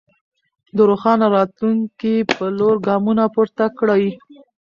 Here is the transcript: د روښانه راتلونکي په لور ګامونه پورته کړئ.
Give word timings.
د 0.75 0.77
روښانه 0.89 1.25
راتلونکي 1.35 2.15
په 2.35 2.45
لور 2.57 2.75
ګامونه 2.87 3.23
پورته 3.33 3.65
کړئ. 3.77 4.05